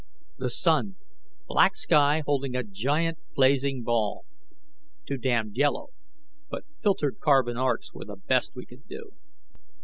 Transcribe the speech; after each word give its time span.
The 0.39 0.49
sun. 0.49 0.95
Black 1.45 1.75
sky 1.75 2.23
holding 2.25 2.55
a 2.55 2.63
giant, 2.63 3.19
blazing 3.35 3.83
ball. 3.83 4.25
Too 5.05 5.17
damned 5.19 5.57
yellow, 5.57 5.89
but 6.49 6.63
filtered 6.75 7.19
carbon 7.19 7.55
arcs 7.55 7.93
were 7.93 8.05
the 8.05 8.15
best 8.15 8.55
we 8.55 8.65
could 8.65 8.87
do. 8.87 9.11